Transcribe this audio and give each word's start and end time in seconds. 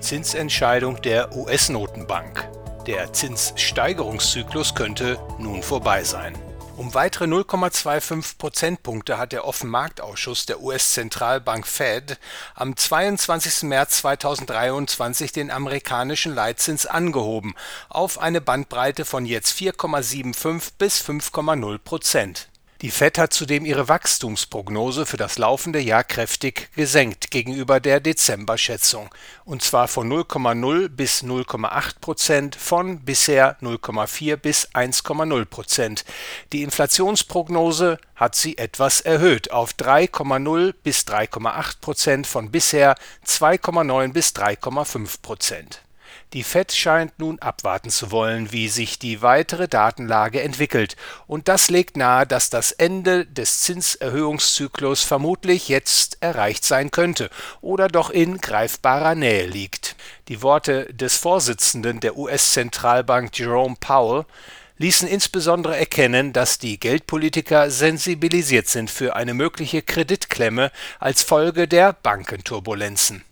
Zinsentscheidung 0.00 1.02
der 1.02 1.36
US-Notenbank. 1.36 2.48
Der 2.86 3.12
Zinssteigerungszyklus 3.12 4.74
könnte 4.74 5.18
nun 5.38 5.62
vorbei 5.62 6.04
sein. 6.04 6.34
Um 6.78 6.94
weitere 6.94 7.24
0,25 7.24 8.38
Prozentpunkte 8.38 9.18
hat 9.18 9.32
der 9.32 9.44
Offenmarktausschuss 9.44 10.46
der 10.46 10.60
US-Zentralbank 10.60 11.66
Fed 11.66 12.18
am 12.54 12.76
22. 12.76 13.64
März 13.64 13.98
2023 13.98 15.32
den 15.32 15.50
amerikanischen 15.50 16.34
Leitzins 16.34 16.86
angehoben 16.86 17.56
auf 17.88 18.20
eine 18.20 18.40
Bandbreite 18.40 19.04
von 19.04 19.26
jetzt 19.26 19.58
4,75 19.58 20.70
bis 20.78 21.02
5,0 21.02 21.78
Prozent. 21.78 22.48
Die 22.80 22.92
Fed 22.92 23.18
hat 23.18 23.32
zudem 23.32 23.64
ihre 23.64 23.88
Wachstumsprognose 23.88 25.04
für 25.04 25.16
das 25.16 25.36
laufende 25.36 25.80
Jahr 25.80 26.04
kräftig 26.04 26.70
gesenkt 26.76 27.32
gegenüber 27.32 27.80
der 27.80 27.98
Dezember-Schätzung, 27.98 29.12
und 29.44 29.62
zwar 29.62 29.88
von 29.88 30.08
0,0 30.08 30.88
bis 30.88 31.24
0,8 31.24 31.98
Prozent 32.00 32.54
von 32.54 33.00
bisher 33.00 33.58
0,4 33.62 34.36
bis 34.36 34.68
1,0 34.74 35.44
Prozent. 35.46 36.04
Die 36.52 36.62
Inflationsprognose 36.62 37.98
hat 38.14 38.36
sie 38.36 38.56
etwas 38.58 39.00
erhöht 39.00 39.50
auf 39.50 39.72
3,0 39.72 40.72
bis 40.80 41.00
3,8 41.00 41.80
Prozent 41.80 42.26
von 42.28 42.52
bisher 42.52 42.94
2,9 43.26 44.12
bis 44.12 44.28
3,5 44.28 45.20
Prozent. 45.20 45.82
Die 46.32 46.42
Fed 46.42 46.72
scheint 46.72 47.18
nun 47.18 47.38
abwarten 47.38 47.90
zu 47.90 48.10
wollen, 48.10 48.52
wie 48.52 48.68
sich 48.68 48.98
die 48.98 49.22
weitere 49.22 49.68
Datenlage 49.68 50.42
entwickelt, 50.42 50.96
und 51.26 51.48
das 51.48 51.70
legt 51.70 51.96
nahe, 51.96 52.26
dass 52.26 52.50
das 52.50 52.72
Ende 52.72 53.26
des 53.26 53.60
Zinserhöhungszyklus 53.60 55.04
vermutlich 55.04 55.68
jetzt 55.68 56.18
erreicht 56.20 56.64
sein 56.64 56.90
könnte 56.90 57.30
oder 57.60 57.88
doch 57.88 58.10
in 58.10 58.38
greifbarer 58.38 59.14
Nähe 59.14 59.46
liegt. 59.46 59.96
Die 60.28 60.42
Worte 60.42 60.92
des 60.92 61.16
Vorsitzenden 61.16 62.00
der 62.00 62.16
US-Zentralbank 62.16 63.38
Jerome 63.38 63.76
Powell 63.80 64.24
ließen 64.78 65.08
insbesondere 65.08 65.76
erkennen, 65.76 66.32
dass 66.32 66.58
die 66.58 66.78
Geldpolitiker 66.78 67.70
sensibilisiert 67.70 68.68
sind 68.68 68.90
für 68.90 69.16
eine 69.16 69.34
mögliche 69.34 69.82
Kreditklemme 69.82 70.70
als 71.00 71.22
Folge 71.22 71.68
der 71.68 71.92
Bankenturbulenzen 71.92 73.24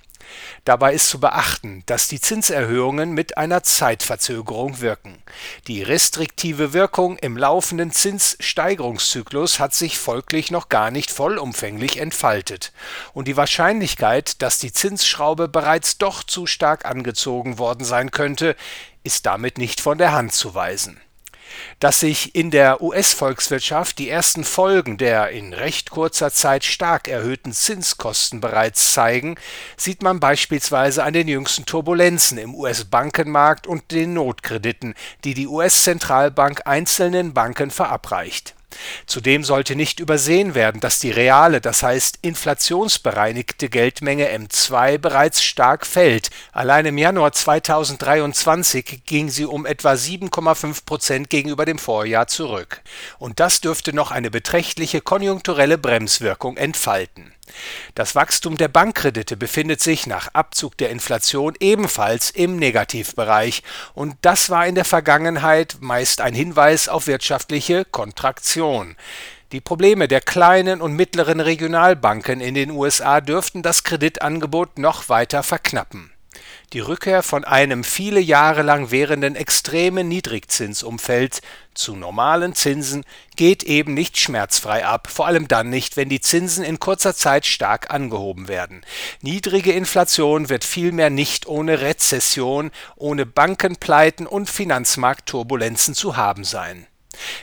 Dabei 0.64 0.94
ist 0.94 1.08
zu 1.08 1.20
beachten, 1.20 1.82
dass 1.86 2.08
die 2.08 2.20
Zinserhöhungen 2.20 3.12
mit 3.12 3.38
einer 3.38 3.62
Zeitverzögerung 3.62 4.80
wirken. 4.80 5.22
Die 5.66 5.82
restriktive 5.82 6.72
Wirkung 6.72 7.16
im 7.18 7.36
laufenden 7.36 7.92
Zinssteigerungszyklus 7.92 9.60
hat 9.60 9.74
sich 9.74 9.98
folglich 9.98 10.50
noch 10.50 10.68
gar 10.68 10.90
nicht 10.90 11.10
vollumfänglich 11.10 11.98
entfaltet, 11.98 12.72
und 13.12 13.28
die 13.28 13.36
Wahrscheinlichkeit, 13.36 14.42
dass 14.42 14.58
die 14.58 14.72
Zinsschraube 14.72 15.48
bereits 15.48 15.98
doch 15.98 16.22
zu 16.22 16.46
stark 16.46 16.84
angezogen 16.84 17.58
worden 17.58 17.84
sein 17.84 18.10
könnte, 18.10 18.56
ist 19.04 19.26
damit 19.26 19.58
nicht 19.58 19.80
von 19.80 19.98
der 19.98 20.12
Hand 20.12 20.32
zu 20.32 20.54
weisen 20.54 21.00
dass 21.78 22.00
sich 22.00 22.34
in 22.34 22.50
der 22.50 22.82
US-Volkswirtschaft 22.82 23.98
die 23.98 24.10
ersten 24.10 24.44
Folgen 24.44 24.98
der 24.98 25.30
in 25.30 25.52
recht 25.52 25.90
kurzer 25.90 26.30
Zeit 26.30 26.64
stark 26.64 27.06
erhöhten 27.06 27.52
Zinskosten 27.52 28.40
bereits 28.40 28.92
zeigen, 28.92 29.36
sieht 29.76 30.02
man 30.02 30.20
beispielsweise 30.20 31.04
an 31.04 31.12
den 31.12 31.28
jüngsten 31.28 31.66
Turbulenzen 31.66 32.38
im 32.38 32.54
US-Bankenmarkt 32.54 33.66
und 33.66 33.90
den 33.92 34.14
Notkrediten, 34.14 34.94
die 35.24 35.34
die 35.34 35.46
US-Zentralbank 35.46 36.62
einzelnen 36.64 37.34
Banken 37.34 37.70
verabreicht 37.70 38.55
Zudem 39.06 39.44
sollte 39.44 39.76
nicht 39.76 40.00
übersehen 40.00 40.54
werden, 40.54 40.80
dass 40.80 40.98
die 40.98 41.10
reale, 41.10 41.60
das 41.60 41.82
heißt 41.82 42.18
inflationsbereinigte 42.22 43.68
Geldmenge 43.68 44.28
M2 44.28 44.98
bereits 44.98 45.42
stark 45.42 45.86
fällt. 45.86 46.30
Allein 46.52 46.86
im 46.86 46.98
Januar 46.98 47.32
2023 47.32 49.02
ging 49.06 49.30
sie 49.30 49.44
um 49.44 49.66
etwa 49.66 49.92
7,5 49.92 50.84
Prozent 50.84 51.30
gegenüber 51.30 51.64
dem 51.64 51.78
Vorjahr 51.78 52.26
zurück. 52.26 52.80
Und 53.18 53.40
das 53.40 53.60
dürfte 53.60 53.92
noch 53.92 54.10
eine 54.10 54.30
beträchtliche 54.30 55.00
konjunkturelle 55.00 55.78
Bremswirkung 55.78 56.56
entfalten 56.56 57.35
das 57.94 58.14
Wachstum 58.14 58.56
der 58.56 58.68
Bankkredite 58.68 59.36
befindet 59.36 59.80
sich 59.80 60.06
nach 60.06 60.28
Abzug 60.34 60.76
der 60.76 60.90
Inflation 60.90 61.54
ebenfalls 61.60 62.30
im 62.30 62.56
Negativbereich, 62.56 63.62
und 63.94 64.16
das 64.22 64.50
war 64.50 64.66
in 64.66 64.74
der 64.74 64.84
Vergangenheit 64.84 65.76
meist 65.80 66.20
ein 66.20 66.34
Hinweis 66.34 66.88
auf 66.88 67.06
wirtschaftliche 67.06 67.84
Kontraktion. 67.84 68.96
Die 69.52 69.60
Probleme 69.60 70.08
der 70.08 70.20
kleinen 70.20 70.80
und 70.80 70.94
mittleren 70.94 71.40
Regionalbanken 71.40 72.40
in 72.40 72.54
den 72.54 72.70
USA 72.70 73.20
dürften 73.20 73.62
das 73.62 73.84
Kreditangebot 73.84 74.78
noch 74.78 75.08
weiter 75.08 75.42
verknappen 75.42 76.10
die 76.72 76.80
Rückkehr 76.80 77.22
von 77.22 77.44
einem 77.44 77.84
viele 77.84 78.20
Jahre 78.20 78.62
lang 78.62 78.90
währenden 78.90 79.36
extremen 79.36 80.08
Niedrigzinsumfeld 80.08 81.40
zu 81.74 81.94
normalen 81.94 82.54
Zinsen 82.54 83.04
geht 83.36 83.62
eben 83.62 83.94
nicht 83.94 84.18
schmerzfrei 84.18 84.84
ab, 84.84 85.08
vor 85.08 85.26
allem 85.26 85.46
dann 85.46 85.70
nicht, 85.70 85.96
wenn 85.96 86.08
die 86.08 86.20
Zinsen 86.20 86.64
in 86.64 86.80
kurzer 86.80 87.14
Zeit 87.14 87.46
stark 87.46 87.92
angehoben 87.92 88.48
werden. 88.48 88.84
Niedrige 89.20 89.72
Inflation 89.72 90.48
wird 90.48 90.64
vielmehr 90.64 91.10
nicht 91.10 91.46
ohne 91.46 91.80
Rezession, 91.82 92.70
ohne 92.96 93.26
Bankenpleiten 93.26 94.26
und 94.26 94.50
Finanzmarktturbulenzen 94.50 95.94
zu 95.94 96.16
haben 96.16 96.44
sein 96.44 96.86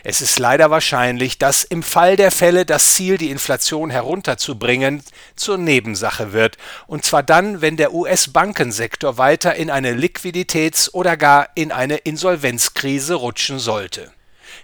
es 0.04 0.22
ist 0.22 0.40
leider 0.40 0.72
wahrscheinlich, 0.72 1.38
dass 1.38 1.64
im 1.64 1.84
Fall 1.84 2.16
der 2.16 2.32
Fälle 2.32 2.66
das 2.66 2.94
Ziel, 2.94 3.18
die 3.18 3.30
Inflation 3.30 3.90
herunterzubringen, 3.90 5.04
zur 5.36 5.58
Nebensache 5.58 6.34
wird, 6.34 6.58
und 6.88 7.06
zwar 7.06 7.24
dann, 7.24 7.62
wenn 7.62 7.78
der 7.78 7.94
US-Bankensektor 7.94 9.18
weiter 9.18 9.56
in 9.56 9.70
eine 9.70 9.94
Liquiditäts- 9.94 10.92
oder 10.94 11.18
gar 11.18 11.50
in 11.56 11.72
eine 11.72 11.98
Insolvenzkrise 11.98 13.16
rutschen 13.16 13.60
sollte. 13.60 14.12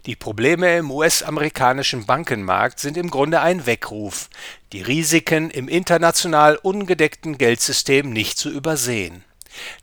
Die 0.05 0.15
Probleme 0.15 0.77
im 0.77 0.91
US-amerikanischen 0.91 2.05
Bankenmarkt 2.05 2.79
sind 2.79 2.95
im 2.95 3.09
Grunde 3.09 3.41
ein 3.41 3.65
Weckruf, 3.65 4.29
die 4.71 4.81
Risiken 4.81 5.49
im 5.49 5.67
international 5.67 6.55
ungedeckten 6.55 7.37
Geldsystem 7.37 8.11
nicht 8.11 8.37
zu 8.37 8.49
übersehen 8.49 9.23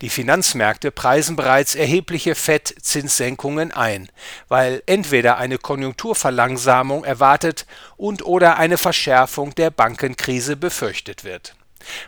die 0.00 0.10
Finanzmärkte 0.10 0.90
preisen 0.90 1.36
bereits 1.36 1.74
erhebliche 1.74 2.34
FED-Zinssenkungen 2.34 3.72
ein, 3.72 4.08
weil 4.48 4.82
entweder 4.86 5.38
eine 5.38 5.58
Konjunkturverlangsamung 5.58 7.04
erwartet 7.04 7.66
und/oder 7.96 8.56
eine 8.58 8.78
Verschärfung 8.78 9.54
der 9.54 9.70
Bankenkrise 9.70 10.56
befürchtet 10.56 11.24
wird. 11.24 11.56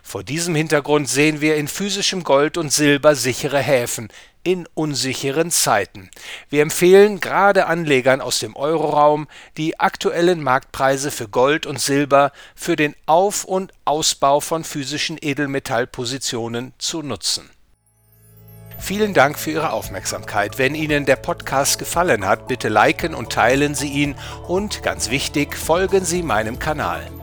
Vor 0.03 0.25
diesem 0.25 0.55
Hintergrund 0.55 1.09
sehen 1.09 1.41
wir 1.41 1.56
in 1.56 1.69
physischem 1.69 2.25
Gold 2.25 2.56
und 2.56 2.72
Silber 2.72 3.15
sichere 3.15 3.59
Häfen 3.59 4.09
in 4.44 4.66
unsicheren 4.75 5.50
Zeiten. 5.50 6.11
Wir 6.49 6.62
empfehlen 6.62 7.21
gerade 7.21 7.66
Anlegern 7.66 8.21
aus 8.21 8.39
dem 8.39 8.56
Euroraum, 8.56 9.28
die 9.56 9.78
aktuellen 9.78 10.43
Marktpreise 10.43 11.11
für 11.11 11.28
Gold 11.28 11.66
und 11.66 11.81
Silber 11.81 12.33
für 12.55 12.77
den 12.77 12.94
Auf- 13.06 13.44
und 13.44 13.72
Ausbau 13.84 14.41
von 14.41 14.65
physischen 14.65 15.19
Edelmetallpositionen 15.21 16.72
zu 16.78 17.03
nutzen 17.03 17.50
Vielen 18.78 19.12
Dank 19.12 19.39
für 19.39 19.50
Ihre 19.50 19.72
Aufmerksamkeit. 19.72 20.56
Wenn 20.56 20.75
Ihnen 20.75 21.05
der 21.05 21.16
Podcast 21.16 21.78
gefallen 21.78 22.27
hat, 22.27 22.47
bitte 22.47 22.69
liken 22.69 23.15
und 23.15 23.31
teilen 23.31 23.75
Sie 23.75 23.89
ihn 23.89 24.15
und 24.47 24.83
ganz 24.83 25.10
wichtig, 25.10 25.56
folgen 25.56 26.05
Sie 26.05 26.22
meinem 26.22 26.59
Kanal. 26.59 27.17